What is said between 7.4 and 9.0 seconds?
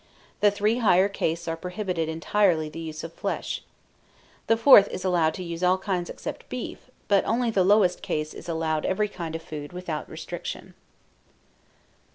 the lowest caste is allowed